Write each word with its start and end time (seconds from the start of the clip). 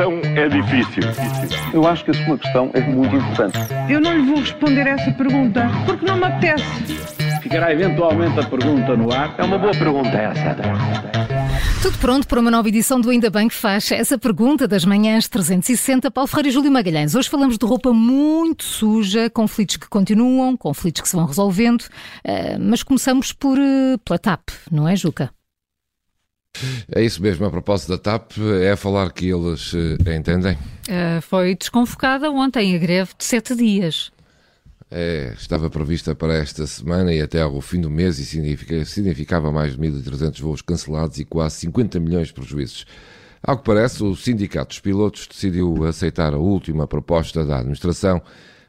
questão 0.00 0.20
é 0.34 0.48
difícil. 0.48 1.02
Eu 1.74 1.86
acho 1.86 2.04
que 2.04 2.10
a 2.10 2.14
sua 2.14 2.38
questão 2.38 2.70
é 2.72 2.80
muito 2.80 3.14
importante. 3.14 3.58
Eu 3.88 4.00
não 4.00 4.16
lhe 4.16 4.22
vou 4.22 4.40
responder 4.40 4.86
essa 4.86 5.10
pergunta 5.12 5.68
porque 5.84 6.06
não 6.06 6.16
me 6.16 6.24
apetece. 6.24 6.64
Ficará 7.42 7.72
eventualmente 7.72 8.40
a 8.40 8.44
pergunta 8.44 8.96
no 8.96 9.12
ar. 9.12 9.34
É 9.36 9.44
uma 9.44 9.58
boa 9.58 9.72
pergunta 9.72 10.08
essa. 10.08 10.56
Tudo 11.82 11.98
pronto 11.98 12.26
para 12.26 12.40
uma 12.40 12.50
nova 12.50 12.68
edição 12.68 13.00
do 13.00 13.10
Ainda 13.10 13.28
Bem 13.28 13.48
que 13.48 13.54
faz 13.54 13.92
essa 13.92 14.16
pergunta 14.18 14.66
das 14.66 14.84
manhãs 14.86 15.28
360. 15.28 16.10
Paulo 16.10 16.28
Ferreira 16.28 16.48
e 16.48 16.52
Júlio 16.52 16.72
Magalhães. 16.72 17.14
Hoje 17.14 17.28
falamos 17.28 17.58
de 17.58 17.66
roupa 17.66 17.92
muito 17.92 18.64
suja, 18.64 19.28
conflitos 19.28 19.76
que 19.76 19.88
continuam, 19.88 20.56
conflitos 20.56 21.02
que 21.02 21.08
se 21.08 21.16
vão 21.16 21.26
resolvendo, 21.26 21.84
eh, 22.24 22.56
mas 22.58 22.82
começamos 22.82 23.32
por, 23.32 23.58
eh, 23.58 23.96
pela 24.04 24.18
TAP, 24.18 24.48
não 24.70 24.88
é, 24.88 24.96
Juca? 24.96 25.30
É 26.92 27.02
isso 27.02 27.22
mesmo, 27.22 27.46
a 27.46 27.50
propósito 27.50 27.90
da 27.90 27.98
TAP, 27.98 28.32
é 28.62 28.74
falar 28.76 29.12
que 29.12 29.28
eles 29.28 29.72
eh, 29.74 30.16
entendem. 30.16 30.54
Uh, 30.54 31.20
foi 31.22 31.54
desconvocada 31.54 32.30
ontem 32.30 32.74
a 32.74 32.78
greve 32.78 33.10
de 33.16 33.24
sete 33.24 33.54
dias. 33.54 34.10
É, 34.92 35.34
estava 35.38 35.70
prevista 35.70 36.16
para 36.16 36.34
esta 36.34 36.66
semana 36.66 37.14
e 37.14 37.20
até 37.20 37.40
ao 37.40 37.60
fim 37.60 37.80
do 37.80 37.88
mês 37.88 38.18
e 38.18 38.26
significa, 38.26 38.84
significava 38.84 39.52
mais 39.52 39.76
de 39.76 39.78
1.300 39.78 40.40
voos 40.40 40.62
cancelados 40.62 41.18
e 41.20 41.24
quase 41.24 41.58
50 41.58 42.00
milhões 42.00 42.28
de 42.28 42.34
prejuízos. 42.34 42.84
Ao 43.42 43.56
que 43.56 43.64
parece, 43.64 44.02
o 44.02 44.16
Sindicato 44.16 44.70
dos 44.70 44.80
Pilotos 44.80 45.28
decidiu 45.28 45.84
aceitar 45.84 46.34
a 46.34 46.38
última 46.38 46.88
proposta 46.88 47.44
da 47.44 47.58
administração, 47.58 48.20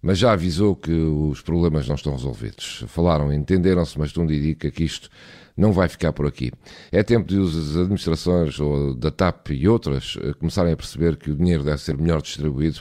mas 0.00 0.18
já 0.18 0.32
avisou 0.32 0.76
que 0.76 0.92
os 0.92 1.40
problemas 1.40 1.88
não 1.88 1.94
estão 1.94 2.12
resolvidos. 2.12 2.84
Falaram, 2.88 3.32
entenderam-se, 3.32 3.98
mas 3.98 4.12
tudo 4.12 4.32
indica 4.32 4.70
que 4.70 4.84
isto 4.84 5.08
não 5.56 5.72
vai 5.72 5.88
ficar 5.88 6.12
por 6.12 6.26
aqui. 6.26 6.52
É 6.92 7.02
tempo 7.02 7.26
de 7.26 7.40
as 7.40 7.76
administrações 7.76 8.60
ou 8.60 8.94
da 8.94 9.10
TAP 9.10 9.50
e 9.50 9.68
outras 9.68 10.16
eh, 10.22 10.32
começarem 10.34 10.72
a 10.72 10.76
perceber 10.76 11.16
que 11.16 11.32
o 11.32 11.34
dinheiro 11.34 11.64
deve 11.64 11.78
ser 11.78 11.98
melhor 11.98 12.22
distribuído 12.22 12.80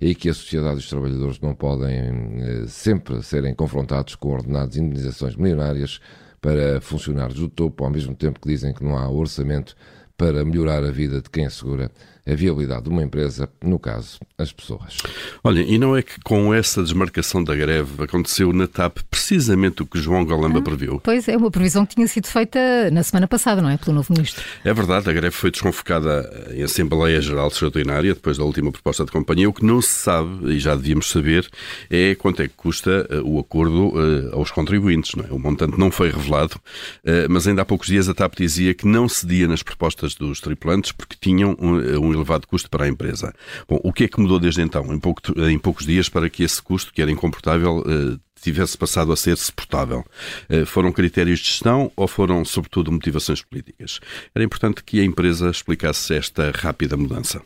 e 0.00 0.14
que 0.14 0.30
a 0.30 0.34
sociedade 0.34 0.76
e 0.76 0.78
os 0.78 0.88
trabalhadores 0.88 1.38
não 1.40 1.54
podem 1.54 1.92
eh, 1.92 2.64
sempre 2.66 3.22
serem 3.22 3.54
confrontados 3.54 4.14
com 4.14 4.30
ordenados 4.32 4.78
indenizações 4.78 5.36
milionárias 5.36 6.00
para 6.40 6.80
funcionários 6.80 7.38
do 7.38 7.48
topo, 7.48 7.84
ao 7.84 7.90
mesmo 7.90 8.14
tempo 8.14 8.40
que 8.40 8.48
dizem 8.48 8.72
que 8.72 8.82
não 8.82 8.96
há 8.96 9.08
orçamento 9.08 9.76
para 10.16 10.44
melhorar 10.44 10.84
a 10.84 10.90
vida 10.90 11.20
de 11.20 11.30
quem 11.30 11.46
assegura 11.46 11.90
a 12.26 12.34
viabilidade 12.34 12.84
de 12.84 12.88
uma 12.88 13.02
empresa, 13.02 13.48
no 13.62 13.78
caso, 13.78 14.18
as 14.38 14.50
pessoas. 14.50 14.96
Olha, 15.42 15.60
e 15.60 15.76
não 15.76 15.94
é 15.94 16.02
que 16.02 16.18
com 16.20 16.54
essa 16.54 16.82
desmarcação 16.82 17.44
da 17.44 17.54
greve 17.54 18.02
aconteceu 18.02 18.50
na 18.52 18.66
TAP 18.66 18.98
precisamente 19.10 19.82
o 19.82 19.86
que 19.86 19.98
João 19.98 20.24
Galamba 20.24 20.60
ah, 20.60 20.62
previu? 20.62 21.00
Pois 21.04 21.28
é, 21.28 21.36
uma 21.36 21.50
previsão 21.50 21.84
que 21.84 21.94
tinha 21.94 22.08
sido 22.08 22.26
feita 22.26 22.90
na 22.90 23.02
semana 23.02 23.28
passada, 23.28 23.60
não 23.60 23.68
é? 23.68 23.76
Pelo 23.76 23.96
novo 23.96 24.12
ministro. 24.12 24.42
É 24.64 24.72
verdade, 24.72 25.08
a 25.10 25.12
greve 25.12 25.34
foi 25.34 25.50
desconfocada 25.50 26.52
em 26.54 26.62
Assembleia 26.62 27.20
Geral 27.20 27.48
Extraordinária, 27.48 28.14
depois 28.14 28.38
da 28.38 28.44
última 28.44 28.72
proposta 28.72 29.04
de 29.04 29.12
companhia. 29.12 29.48
O 29.48 29.52
que 29.52 29.64
não 29.64 29.82
se 29.82 29.92
sabe, 29.92 30.54
e 30.54 30.58
já 30.58 30.74
devíamos 30.74 31.10
saber, 31.10 31.46
é 31.90 32.14
quanto 32.14 32.40
é 32.40 32.48
que 32.48 32.54
custa 32.56 33.06
uh, 33.10 33.34
o 33.34 33.38
acordo 33.38 33.88
uh, 33.88 34.34
aos 34.34 34.50
contribuintes, 34.50 35.14
não 35.14 35.24
é? 35.24 35.28
O 35.30 35.38
montante 35.38 35.78
não 35.78 35.90
foi 35.90 36.10
revelado, 36.10 36.54
uh, 36.56 37.28
mas 37.28 37.46
ainda 37.46 37.60
há 37.60 37.64
poucos 37.66 37.88
dias 37.88 38.08
a 38.08 38.14
TAP 38.14 38.34
dizia 38.36 38.72
que 38.72 38.86
não 38.86 39.06
cedia 39.08 39.46
nas 39.46 39.62
propostas 39.62 40.03
dos 40.12 40.40
tripulantes 40.40 40.92
porque 40.92 41.16
tinham 41.18 41.56
um, 41.60 41.76
um 41.98 42.12
elevado 42.12 42.46
custo 42.46 42.68
para 42.68 42.84
a 42.84 42.88
empresa. 42.88 43.32
Bom, 43.68 43.78
o 43.82 43.92
que 43.92 44.04
é 44.04 44.08
que 44.08 44.20
mudou 44.20 44.40
desde 44.40 44.60
então, 44.60 44.92
em, 44.92 44.98
pouco, 44.98 45.22
em 45.48 45.58
poucos 45.58 45.86
dias, 45.86 46.08
para 46.08 46.28
que 46.28 46.42
esse 46.42 46.60
custo, 46.60 46.92
que 46.92 47.00
era 47.00 47.10
incomportável, 47.10 47.84
eh, 47.86 48.18
tivesse 48.42 48.76
passado 48.76 49.12
a 49.12 49.16
ser 49.16 49.36
suportável. 49.36 50.04
Eh, 50.48 50.64
foram 50.64 50.92
critérios 50.92 51.38
de 51.38 51.46
gestão 51.46 51.90
ou 51.96 52.06
foram, 52.08 52.44
sobretudo, 52.44 52.92
motivações 52.92 53.42
políticas? 53.42 54.00
Era 54.34 54.44
importante 54.44 54.82
que 54.82 55.00
a 55.00 55.04
empresa 55.04 55.48
explicasse 55.48 56.14
esta 56.14 56.50
rápida 56.50 56.96
mudança. 56.96 57.40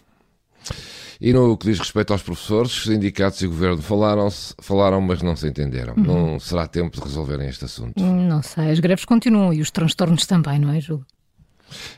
E 1.21 1.33
no 1.33 1.57
que 1.57 1.67
diz 1.67 1.79
respeito 1.81 2.13
aos 2.13 2.23
professores, 2.23 2.85
sindicatos 2.85 3.43
e 3.43 3.47
governo 3.49 3.83
falaram, 3.83 4.29
falaram 4.61 5.01
mas 5.01 5.21
não 5.21 5.35
se 5.35 5.49
entenderam. 5.49 5.95
Uhum. 5.97 6.05
Não 6.05 6.41
será 6.41 6.67
tempo 6.67 6.97
de 6.97 7.03
resolverem 7.03 7.49
este 7.49 7.65
assunto? 7.65 8.01
Não 8.01 8.41
sei, 8.43 8.71
as 8.71 8.79
greves 8.79 9.05
continuam 9.05 9.53
e 9.53 9.61
os 9.61 9.71
transtornos 9.71 10.27
também, 10.27 10.61
não 10.61 10.73
é, 10.73 10.81
Júlio? 10.81 11.05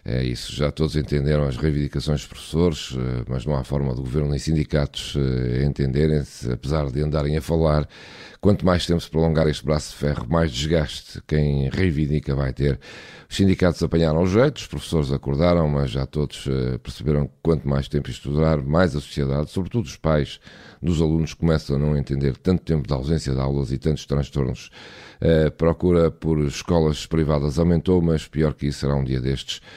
É 0.04 0.24
isso, 0.24 0.54
já 0.54 0.70
todos 0.70 0.96
entenderam 0.96 1.44
as 1.44 1.56
reivindicações 1.56 2.20
dos 2.20 2.28
professores, 2.28 2.96
eh, 2.96 3.24
mas 3.28 3.44
não 3.44 3.54
há 3.54 3.64
forma 3.64 3.94
do 3.94 4.02
governo 4.02 4.30
nem 4.30 4.38
sindicatos 4.38 5.14
eh, 5.16 5.64
entenderem-se, 5.64 6.50
apesar 6.50 6.90
de 6.90 7.02
andarem 7.02 7.36
a 7.36 7.40
falar. 7.40 7.88
Quanto 8.40 8.64
mais 8.64 8.86
tempo 8.86 9.00
se 9.00 9.10
prolongar 9.10 9.46
este 9.48 9.62
braço 9.64 9.90
de 9.90 9.96
ferro, 9.98 10.26
mais 10.28 10.50
desgaste 10.50 11.20
quem 11.26 11.68
reivindica 11.68 12.34
vai 12.34 12.54
ter. 12.54 12.80
Os 13.28 13.36
sindicatos 13.36 13.82
apanharam 13.82 14.22
o 14.22 14.26
jeito, 14.26 14.56
os 14.56 14.66
professores 14.66 15.12
acordaram, 15.12 15.68
mas 15.68 15.90
já 15.90 16.06
todos 16.06 16.46
eh, 16.48 16.78
perceberam 16.78 17.26
que 17.26 17.34
quanto 17.42 17.68
mais 17.68 17.86
tempo 17.86 18.08
isto 18.08 18.30
durar, 18.30 18.62
mais 18.62 18.96
a 18.96 19.00
sociedade, 19.00 19.50
sobretudo 19.50 19.84
os 19.84 19.96
pais 19.96 20.40
dos 20.82 21.02
alunos, 21.02 21.34
começam 21.34 21.76
a 21.76 21.78
não 21.78 21.96
entender 21.96 22.36
tanto 22.38 22.62
tempo 22.62 22.88
de 22.88 22.94
ausência 22.94 23.34
de 23.34 23.40
aulas 23.40 23.70
e 23.70 23.78
tantos 23.78 24.06
transtornos. 24.06 24.70
A 25.20 25.50
procura 25.50 26.10
por 26.10 26.38
escolas 26.46 27.04
privadas 27.04 27.58
aumentou, 27.58 28.00
mas 28.00 28.26
pior 28.26 28.54
que 28.54 28.66
isso 28.66 28.80
será 28.80 28.94
um 28.94 29.04
dia 29.04 29.20
destes 29.20 29.60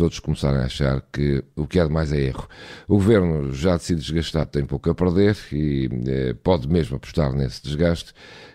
todos 0.00 0.18
começarem 0.18 0.60
a 0.60 0.64
achar 0.64 1.02
que 1.12 1.44
o 1.54 1.66
que 1.66 1.78
é 1.78 1.84
de 1.84 1.92
mais 1.92 2.10
é 2.10 2.18
erro. 2.18 2.48
O 2.88 2.94
governo 2.94 3.52
já 3.52 3.76
decide 3.76 4.00
desgastar, 4.00 4.46
tem 4.46 4.64
pouco 4.64 4.88
a 4.88 4.94
perder 4.94 5.36
e 5.52 5.90
eh, 6.06 6.34
pode 6.42 6.66
mesmo 6.66 6.96
apostar 6.96 7.34
nesse 7.34 7.62
desgaste. 7.62 8.14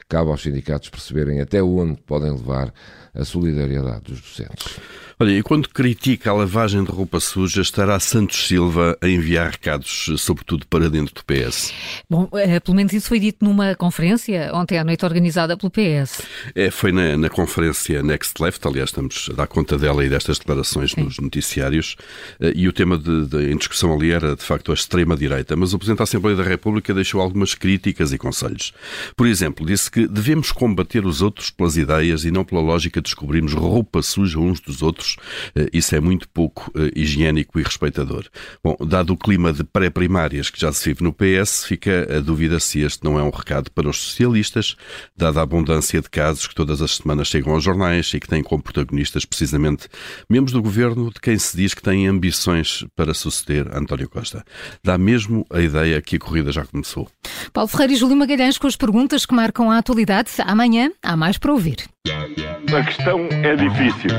Cabe 0.10 0.32
aos 0.32 0.42
sindicatos 0.42 0.90
perceberem 0.90 1.42
até 1.42 1.62
onde 1.62 2.02
podem 2.02 2.32
levar 2.32 2.74
a 3.14 3.24
solidariedade 3.24 4.06
dos 4.06 4.22
docentes. 4.22 4.80
Olha, 5.18 5.32
e 5.32 5.42
quando 5.42 5.70
critica 5.70 6.30
a 6.30 6.34
lavagem 6.34 6.84
de 6.84 6.92
roupa 6.92 7.22
suja, 7.22 7.62
estará 7.62 7.98
Santos 8.02 8.48
Silva 8.48 8.98
a 9.02 9.08
enviar 9.08 9.52
recados, 9.52 10.12
sobretudo 10.18 10.68
para 10.68 10.90
dentro 10.90 11.16
do 11.16 11.24
PS? 11.24 11.72
Bom, 12.10 12.28
é, 12.34 12.60
pelo 12.60 12.76
menos 12.76 12.92
isso 12.92 13.08
foi 13.08 13.18
dito 13.18 13.46
numa 13.46 13.74
conferência 13.76 14.52
ontem 14.54 14.78
à 14.78 14.84
noite 14.84 15.06
organizada 15.06 15.56
pelo 15.56 15.72
PS. 15.72 16.22
É, 16.54 16.70
foi 16.70 16.92
na, 16.92 17.16
na 17.16 17.30
conferência 17.30 18.04
Next 18.04 18.44
Left, 18.44 18.68
aliás, 18.68 18.90
estamos 18.90 19.30
a 19.32 19.36
dar 19.36 19.48
conta 19.48 19.78
dela 19.78 20.04
e 20.04 20.10
destas 20.10 20.38
declarações 20.38 20.92
Sim. 20.92 21.04
nos 21.04 21.18
noticiários, 21.36 21.96
eh, 22.40 22.54
e 22.56 22.68
o 22.68 22.74
tema 22.74 22.98
de, 22.98 23.26
de, 23.26 23.52
em 23.52 23.58
discussão 23.58 23.94
ali 23.94 24.12
era, 24.12 24.36
de 24.36 24.44
facto, 24.44 24.72
a 24.72 24.74
extrema-direita, 24.74 25.56
mas 25.56 25.74
o 25.74 25.78
Presidente 25.78 26.00
da 26.00 26.04
Assembleia 26.04 26.38
da 26.38 26.44
República 26.44 26.94
deixou 26.94 27.22
algumas 27.22 27.54
críticas 27.54 28.14
e 28.14 28.18
conselhos. 28.18 28.74
Por 29.16 29.28
exemplo, 29.28 29.66
disse 29.66 29.92
que 29.92 30.08
devemos 30.08 30.52
combater 30.52 31.06
os 31.06 31.22
outros 31.22 31.50
pelas 31.50 31.78
ideias 31.78 32.24
e 32.24 32.32
não 32.32 32.46
pela 32.46 32.62
lógica 32.62 33.02
de 33.02 33.06
descobrirmos 33.06 33.54
roupa 33.54 34.02
suja 34.02 34.40
uns 34.40 34.60
dos 34.60 34.82
outros 34.82 35.18
eh, 35.56 35.70
isso 35.74 35.96
é 35.96 36.00
muito 36.00 36.28
pouco 36.30 36.72
eh, 36.76 36.92
higiênico 36.96 37.60
e 37.60 37.64
respeitador. 37.64 38.26
Bom, 38.64 38.76
dado 38.86 39.14
o 39.14 39.18
clima 39.18 39.52
de 39.52 39.64
pré-primárias 39.64 40.50
que 40.50 40.60
já 40.60 40.72
se 40.72 40.86
vive 40.86 41.04
no 41.04 41.14
PS, 41.14 41.66
fica 41.66 42.18
a 42.18 42.20
dúvida 42.20 42.60
se 42.60 42.82
este 42.82 43.04
não 43.04 43.20
é 43.20 43.24
um 43.24 43.30
recado 43.30 43.70
para 43.72 43.90
os 43.90 43.98
socialistas, 43.98 44.76
dada 45.16 45.40
a 45.40 45.44
abundância 45.44 46.02
de 46.02 46.10
casos 46.10 46.48
que 46.48 46.56
todas 46.56 46.82
as 46.82 46.96
semanas 46.96 47.28
chegam 47.28 47.54
aos 47.54 47.64
jornais 47.64 48.12
e 48.14 48.20
que 48.20 48.28
têm 48.28 48.44
como 48.44 48.64
protagonistas 48.64 49.26
precisamente 49.26 49.88
membros 50.30 50.54
do 50.54 50.62
governo 50.62 51.12
de 51.16 51.22
quem 51.22 51.40
se 51.40 51.56
diz 51.56 51.74
que 51.74 51.82
têm 51.82 52.08
ambições 52.08 52.86
para 52.96 53.14
suceder 53.14 53.68
António 53.74 54.10
Costa. 54.10 54.44
Dá 54.84 54.98
mesmo 54.98 55.46
a 55.50 55.62
ideia 55.62 56.02
que 56.02 56.18
a 56.18 56.20
corrida 56.20 56.52
já 56.52 56.66
começou. 56.66 57.08
Paulo 57.54 57.70
Ferreira 57.70 57.94
e 57.94 57.96
Júlio 57.96 58.18
Magalhães 58.18 58.58
com 58.58 58.68
as 58.68 58.76
perguntas 58.76 59.26
que 59.26 59.34
marcam 59.34 59.72
a 59.72 59.78
atualidade. 59.78 60.32
Amanhã 60.46 60.92
há 61.02 61.16
mais 61.16 61.38
para 61.38 61.54
ouvir. 61.54 61.86
A 62.08 62.84
questão 62.84 63.28
é 63.32 63.56
difícil. 63.56 64.10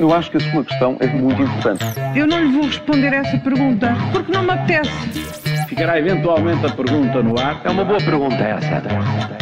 Eu 0.00 0.12
acho 0.12 0.30
que 0.30 0.38
a 0.38 0.52
sua 0.52 0.64
questão 0.64 0.96
é 1.00 1.06
muito 1.06 1.40
importante. 1.40 1.84
Eu 2.16 2.26
não 2.26 2.42
lhe 2.42 2.52
vou 2.52 2.66
responder 2.66 3.12
essa 3.12 3.38
pergunta 3.38 3.94
porque 4.12 4.32
não 4.32 4.42
me 4.42 4.50
apetece. 4.50 4.90
Ficará 5.68 5.98
eventualmente 5.98 6.66
a 6.66 6.70
pergunta 6.70 7.22
no 7.22 7.38
ar. 7.38 7.60
É 7.64 7.70
uma 7.70 7.84
boa 7.84 7.98
pergunta 7.98 8.34
essa. 8.34 9.33